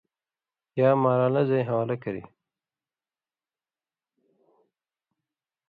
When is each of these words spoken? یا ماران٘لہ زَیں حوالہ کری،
یا 0.79 0.89
ماران٘لہ 1.03 1.41
زَیں 1.49 1.67
حوالہ 1.69 1.95
کری، 2.03 2.23